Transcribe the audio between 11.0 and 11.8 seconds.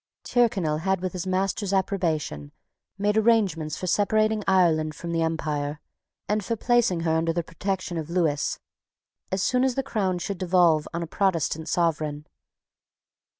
a Protestant